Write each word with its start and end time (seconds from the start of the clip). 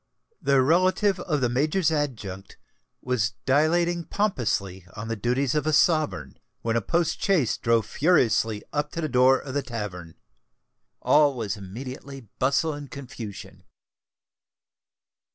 The 0.41 0.63
relative 0.63 1.19
of 1.19 1.41
the 1.41 1.47
mayor's 1.47 1.91
adjunct 1.91 2.57
was 3.03 3.33
dilating 3.45 4.05
pompously 4.05 4.87
on 4.95 5.09
the 5.09 5.15
duties 5.15 5.53
of 5.53 5.67
a 5.67 5.73
sovereign, 5.73 6.39
when 6.63 6.75
a 6.75 6.81
post 6.81 7.21
chaise 7.21 7.55
drove 7.55 7.85
furiously 7.85 8.63
up 8.73 8.89
to 8.93 9.01
the 9.01 9.07
door 9.07 9.37
of 9.37 9.53
the 9.53 9.61
tavern. 9.61 10.15
All 11.03 11.35
was 11.35 11.55
immediately 11.55 12.21
bustle 12.39 12.73
and 12.73 12.89
confusion. 12.89 13.63